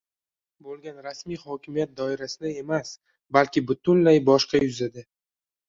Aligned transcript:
bo‘lgan 0.69 0.95
rasmiy 1.07 1.39
hokimiyat 1.43 1.93
doirasida 2.01 2.55
emas, 2.63 2.95
balki 3.39 3.65
butunlay 3.71 4.23
boshqa 4.33 4.67
yuzada– 4.69 5.09